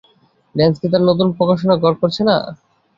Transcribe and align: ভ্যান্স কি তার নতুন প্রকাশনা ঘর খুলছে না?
ভ্যান্স 0.55 0.75
কি 0.81 0.87
তার 0.91 1.03
নতুন 1.09 1.27
প্রকাশনা 1.37 1.73
ঘর 1.77 1.93
খুলছে 1.99 2.21
না? 2.29 2.35